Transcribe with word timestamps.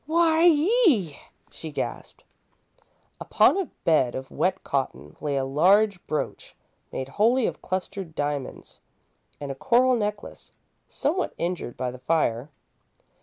"Why 0.07 0.45
ee!" 0.47 1.15
she 1.51 1.71
gasped. 1.71 2.23
Upon 3.19 3.55
a 3.55 3.67
bed 3.85 4.15
of 4.15 4.31
wet 4.31 4.63
cotton 4.63 5.15
lay 5.21 5.37
a 5.37 5.45
large 5.45 6.03
brooch, 6.07 6.55
made 6.91 7.07
wholly 7.07 7.45
of 7.45 7.61
clustered 7.61 8.15
diamonds, 8.15 8.79
and 9.39 9.51
a 9.51 9.53
coral 9.55 9.95
necklace, 9.95 10.53
somewhat 10.87 11.35
injured 11.37 11.77
by 11.77 11.91
the 11.91 11.99
fire. 11.99 12.49